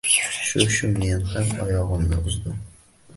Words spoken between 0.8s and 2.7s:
men ham oyog`imni uzdim